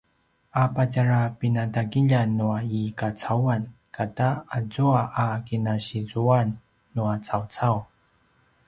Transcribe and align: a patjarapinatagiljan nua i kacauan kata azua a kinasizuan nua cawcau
a 0.61 0.63
patjarapinatagiljan 0.75 2.29
nua 2.37 2.55
i 2.79 2.81
kacauan 3.03 3.63
kata 3.97 4.27
azua 4.59 5.01
a 5.23 5.25
kinasizuan 5.47 6.49
nua 6.95 7.13
cawcau 7.27 7.77